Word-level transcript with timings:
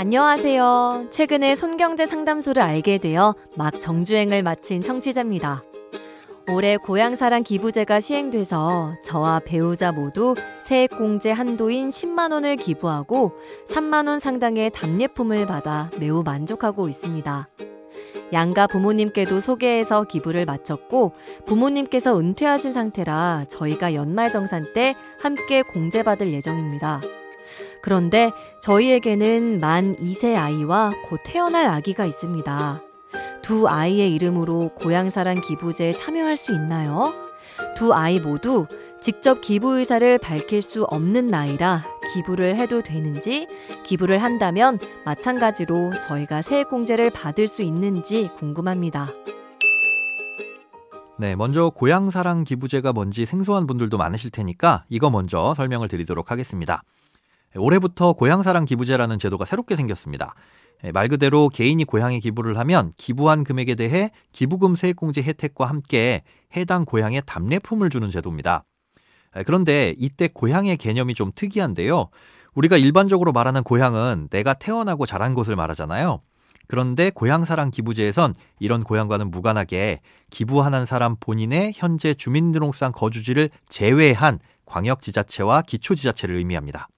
안녕하세요. 0.00 1.08
최근에 1.10 1.54
손경제 1.54 2.06
상담소를 2.06 2.62
알게 2.62 2.96
되어 2.96 3.34
막 3.54 3.82
정주행을 3.82 4.42
마친 4.42 4.80
청취자입니다. 4.80 5.62
올해 6.48 6.78
고향사랑 6.78 7.42
기부제가 7.42 8.00
시행돼서 8.00 8.94
저와 9.04 9.40
배우자 9.44 9.92
모두 9.92 10.34
세액공제 10.62 11.32
한도인 11.32 11.90
10만 11.90 12.32
원을 12.32 12.56
기부하고 12.56 13.32
3만 13.68 14.08
원 14.08 14.20
상당의 14.20 14.70
답례품을 14.70 15.44
받아 15.44 15.90
매우 16.00 16.22
만족하고 16.22 16.88
있습니다. 16.88 17.50
양가 18.32 18.68
부모님께도 18.68 19.40
소개해서 19.40 20.04
기부를 20.04 20.46
마쳤고 20.46 21.12
부모님께서 21.44 22.18
은퇴하신 22.18 22.72
상태라 22.72 23.44
저희가 23.50 23.92
연말정산 23.92 24.72
때 24.72 24.94
함께 25.20 25.60
공제받을 25.60 26.32
예정입니다. 26.32 27.02
그런데 27.82 28.32
저희에게는 28.62 29.60
만 29.60 29.96
2세 29.96 30.36
아이와 30.36 30.92
곧 31.06 31.20
태어날 31.24 31.66
아기가 31.66 32.04
있습니다. 32.06 32.82
두 33.42 33.68
아이의 33.68 34.14
이름으로 34.14 34.70
고향사랑 34.74 35.40
기부제에 35.40 35.92
참여할 35.92 36.36
수 36.36 36.52
있나요? 36.52 37.12
두 37.76 37.92
아이 37.92 38.20
모두 38.20 38.66
직접 39.00 39.40
기부 39.40 39.78
의사를 39.78 40.18
밝힐 40.18 40.60
수 40.60 40.84
없는 40.84 41.28
나이라 41.28 41.82
기부를 42.12 42.56
해도 42.56 42.82
되는지, 42.82 43.46
기부를 43.84 44.18
한다면 44.18 44.78
마찬가지로 45.04 46.00
저희가 46.00 46.42
세액공제를 46.42 47.10
받을 47.10 47.46
수 47.46 47.62
있는지 47.62 48.28
궁금합니다. 48.36 49.08
네, 51.16 51.36
먼저 51.36 51.70
고향사랑 51.70 52.44
기부제가 52.44 52.92
뭔지 52.92 53.26
생소한 53.26 53.66
분들도 53.66 53.96
많으실 53.96 54.30
테니까 54.30 54.84
이거 54.88 55.10
먼저 55.10 55.54
설명을 55.54 55.88
드리도록 55.88 56.30
하겠습니다. 56.30 56.82
올해부터 57.56 58.12
고향사랑 58.12 58.64
기부제라는 58.64 59.18
제도가 59.18 59.44
새롭게 59.44 59.76
생겼습니다. 59.76 60.34
예, 60.84 60.92
말 60.92 61.08
그대로 61.08 61.48
개인이 61.48 61.82
고향에 61.84 62.18
기부를 62.20 62.58
하면 62.58 62.92
기부한 62.96 63.44
금액에 63.44 63.74
대해 63.74 64.10
기부금 64.32 64.74
세액공제 64.76 65.22
혜택과 65.22 65.66
함께 65.66 66.22
해당 66.56 66.84
고향에 66.84 67.20
답례품을 67.22 67.90
주는 67.90 68.10
제도입니다. 68.10 68.64
예, 69.36 69.42
그런데 69.42 69.94
이때 69.98 70.28
고향의 70.28 70.76
개념이 70.76 71.14
좀 71.14 71.32
특이한데요. 71.34 72.08
우리가 72.54 72.76
일반적으로 72.76 73.32
말하는 73.32 73.62
고향은 73.62 74.28
내가 74.30 74.54
태어나고 74.54 75.06
자란 75.06 75.34
곳을 75.34 75.56
말하잖아요. 75.56 76.20
그런데 76.66 77.10
고향사랑 77.10 77.72
기부제에선 77.72 78.32
이런 78.60 78.84
고향과는 78.84 79.30
무관하게 79.30 80.00
기부하는 80.30 80.86
사람 80.86 81.16
본인의 81.18 81.72
현재 81.74 82.14
주민등록상 82.14 82.92
거주지를 82.92 83.50
제외한 83.68 84.38
광역지자체와 84.66 85.62
기초지자체를 85.62 86.36
의미합니다. 86.36 86.88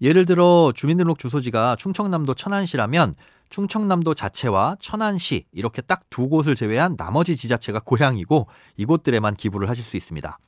예를 0.00 0.26
들어 0.26 0.72
주민등록 0.74 1.18
주소지가 1.18 1.76
충청남도 1.76 2.34
천안시라면 2.34 3.14
충청남도 3.50 4.14
자체와 4.14 4.76
천안시 4.80 5.46
이렇게 5.52 5.82
딱 5.82 6.02
두 6.10 6.28
곳을 6.28 6.54
제외한 6.54 6.96
나머지 6.96 7.36
지자체가 7.36 7.80
고향이고 7.80 8.46
이곳들에만 8.76 9.34
기부를 9.34 9.68
하실 9.68 9.84
수 9.84 9.96
있습니다. 9.96 10.38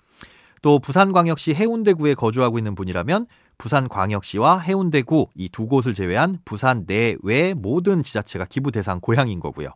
또 0.63 0.79
부산광역시 0.79 1.55
해운대구에 1.55 2.15
거주하고 2.15 2.59
있는 2.59 2.75
분이라면 2.75 3.27
부산광역시와 3.59 4.59
해운대구 4.61 5.29
이 5.35 5.49
두 5.49 5.67
곳을 5.67 5.95
제외한 5.95 6.39
부산 6.45 6.85
내외 6.87 7.55
모든 7.55 8.03
지자체가 8.03 8.45
기부 8.47 8.71
대상 8.73 9.01
고향인 9.01 9.41
거고요. 9.41 9.71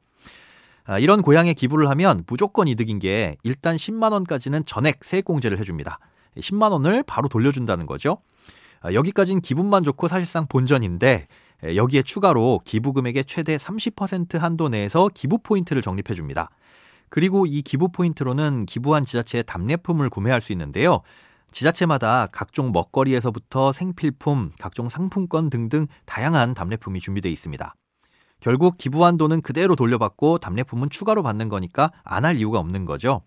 아, 0.84 0.98
이런 0.98 1.22
고향에 1.22 1.54
기부를 1.54 1.88
하면 1.90 2.24
무조건 2.26 2.66
이득인 2.68 2.98
게 2.98 3.36
일단 3.42 3.76
10만 3.76 4.12
원까지는 4.12 4.64
전액 4.64 5.04
세액공제를 5.04 5.58
해줍니다. 5.58 5.98
10만 6.38 6.72
원을 6.72 7.02
바로 7.04 7.28
돌려준다는 7.28 7.86
거죠. 7.86 8.18
아, 8.80 8.92
여기까지는 8.94 9.40
기분만 9.42 9.84
좋고 9.84 10.08
사실상 10.08 10.46
본전인데 10.46 11.26
여기에 11.74 12.02
추가로 12.02 12.60
기부 12.64 12.92
금액의 12.94 13.26
최대 13.26 13.56
30% 13.56 14.38
한도 14.38 14.68
내에서 14.68 15.10
기부 15.12 15.38
포인트를 15.38 15.82
적립해 15.82 16.14
줍니다. 16.14 16.48
그리고 17.10 17.44
이 17.44 17.60
기부 17.60 17.90
포인트로는 17.90 18.64
기부한 18.66 19.04
지자체의 19.04 19.44
답례품을 19.44 20.08
구매할 20.08 20.40
수 20.40 20.52
있는데요. 20.52 21.02
지자체마다 21.50 22.28
각종 22.30 22.70
먹거리에서부터 22.72 23.72
생필품, 23.72 24.52
각종 24.58 24.88
상품권 24.88 25.50
등등 25.50 25.88
다양한 26.06 26.54
답례품이 26.54 27.00
준비되어 27.00 27.30
있습니다. 27.30 27.74
결국 28.38 28.78
기부한 28.78 29.18
돈은 29.18 29.42
그대로 29.42 29.76
돌려받고 29.76 30.38
답례품은 30.38 30.88
추가로 30.88 31.22
받는 31.22 31.48
거니까 31.50 31.90
안 32.04 32.24
할 32.24 32.36
이유가 32.36 32.58
없는 32.60 32.86
거죠. 32.86 33.22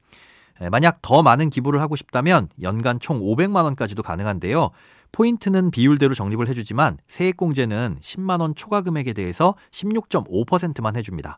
만약 0.72 1.02
더 1.02 1.22
많은 1.22 1.50
기부를 1.50 1.82
하고 1.82 1.96
싶다면 1.96 2.48
연간 2.62 3.00
총 3.00 3.20
500만 3.20 3.64
원까지도 3.66 4.02
가능한데요. 4.02 4.70
포인트는 5.14 5.70
비율대로 5.72 6.16
적립을 6.16 6.50
해주지만 6.50 6.98
세액공제는 7.08 8.00
10만 8.02 8.42
원 8.42 8.56
초과 8.56 8.82
금액에 8.82 9.14
대해서 9.14 9.56
16.5%만 9.72 10.96
해줍니다. 10.98 11.38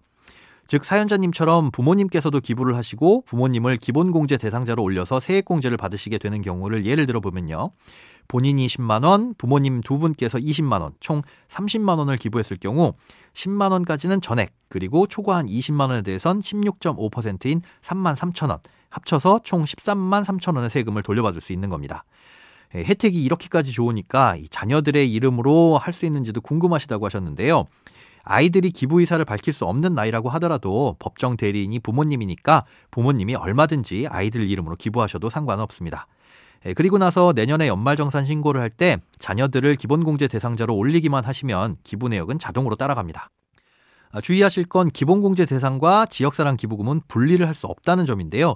즉 0.67 0.83
사연자님처럼 0.83 1.69
부모님께서도 1.71 2.39
기부를 2.39 2.75
하시고 2.75 3.23
부모님을 3.25 3.77
기본공제 3.77 4.37
대상자로 4.37 4.81
올려서 4.81 5.19
세액공제를 5.19 5.77
받으시게 5.77 6.17
되는 6.17 6.41
경우를 6.41 6.87
예를 6.87 7.05
들어 7.05 7.19
보면요. 7.19 7.71
본인이 8.27 8.65
10만 8.65 9.05
원, 9.05 9.35
부모님 9.37 9.81
두 9.81 9.99
분께서 9.99 10.39
20만 10.39 10.81
원, 10.81 10.93
총 10.99 11.21
30만 11.49 11.99
원을 11.99 12.17
기부했을 12.17 12.57
경우 12.57 12.93
10만 13.33 13.71
원까지는 13.71 14.21
전액, 14.21 14.53
그리고 14.69 15.05
초과한 15.05 15.45
20만 15.45 15.89
원에 15.89 16.01
대해선 16.01 16.39
16.5%인 16.39 17.61
3만 17.83 18.15
3천 18.15 18.49
원, 18.49 18.59
합쳐서 18.89 19.41
총 19.43 19.65
13만 19.65 20.23
3천 20.23 20.55
원의 20.55 20.71
세금을 20.71 21.03
돌려받을 21.03 21.41
수 21.41 21.53
있는 21.53 21.69
겁니다. 21.69 22.05
예, 22.73 22.79
혜택이 22.83 23.23
이렇게까지 23.23 23.71
좋으니까 23.71 24.37
자녀들의 24.49 25.11
이름으로 25.11 25.77
할 25.77 25.93
수 25.93 26.05
있는지도 26.05 26.41
궁금하시다고 26.41 27.05
하셨는데요. 27.05 27.65
아이들이 28.23 28.71
기부 28.71 28.99
의사를 29.01 29.23
밝힐 29.23 29.53
수 29.53 29.65
없는 29.65 29.93
나이라고 29.93 30.29
하더라도 30.29 30.95
법정 30.97 31.37
대리인이 31.37 31.77
부모님이니까 31.79 32.65
부모님이 32.89 33.35
얼마든지 33.35 34.07
아이들 34.09 34.49
이름으로 34.49 34.75
기부하셔도 34.77 35.29
상관없습니다. 35.29 36.07
예, 36.65 36.73
그리고 36.73 36.97
나서 36.97 37.33
내년에 37.35 37.67
연말정산 37.67 38.25
신고를 38.25 38.61
할 38.61 38.69
때 38.71 38.97
자녀들을 39.19 39.75
기본공제 39.75 40.27
대상자로 40.27 40.75
올리기만 40.75 41.23
하시면 41.23 41.75
기부 41.83 42.09
내역은 42.09 42.39
자동으로 42.39 42.75
따라갑니다. 42.75 43.29
아, 44.11 44.21
주의하실 44.21 44.65
건 44.65 44.89
기본공제 44.89 45.45
대상과 45.45 46.07
지역사랑 46.07 46.57
기부금은 46.57 47.01
분리를 47.07 47.45
할 47.45 47.53
수 47.53 47.67
없다는 47.67 48.05
점인데요. 48.05 48.55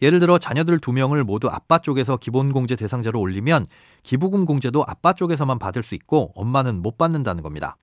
예를 0.00 0.20
들어 0.20 0.38
자녀들 0.38 0.78
두 0.78 0.92
명을 0.92 1.24
모두 1.24 1.48
아빠 1.48 1.78
쪽에서 1.78 2.16
기본공제 2.16 2.76
대상자로 2.76 3.20
올리면 3.20 3.66
기부금 4.02 4.44
공제도 4.44 4.84
아빠 4.86 5.12
쪽에서만 5.12 5.58
받을 5.58 5.82
수 5.82 5.94
있고 5.94 6.32
엄마는 6.34 6.82
못 6.82 6.98
받는다는 6.98 7.42
겁니다. 7.42 7.76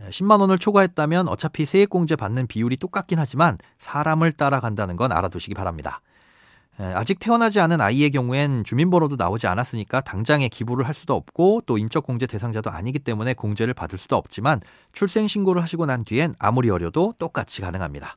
10만 0.00 0.40
원을 0.40 0.58
초과했다면 0.58 1.28
어차피 1.28 1.64
세액공제 1.64 2.16
받는 2.16 2.46
비율이 2.46 2.76
똑같긴 2.76 3.18
하지만 3.18 3.56
사람을 3.78 4.32
따라간다는 4.32 4.96
건 4.96 5.12
알아두시기 5.12 5.54
바랍니다. 5.54 6.00
아직 6.78 7.18
태어나지 7.18 7.60
않은 7.60 7.80
아이의 7.80 8.10
경우엔 8.10 8.64
주민번호도 8.64 9.16
나오지 9.16 9.46
않았으니까 9.46 10.00
당장에 10.00 10.48
기부를 10.48 10.86
할 10.86 10.94
수도 10.94 11.14
없고 11.14 11.62
또 11.66 11.76
인적공제 11.76 12.26
대상자도 12.26 12.70
아니기 12.70 12.98
때문에 12.98 13.34
공제를 13.34 13.74
받을 13.74 13.98
수도 13.98 14.16
없지만 14.16 14.60
출생신고를 14.92 15.62
하시고 15.62 15.86
난 15.86 16.02
뒤엔 16.02 16.34
아무리 16.38 16.70
어려도 16.70 17.14
똑같이 17.18 17.60
가능합니다. 17.60 18.16